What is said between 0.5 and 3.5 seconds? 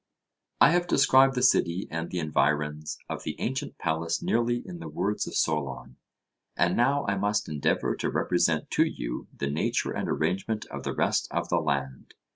I have described the city and the environs of the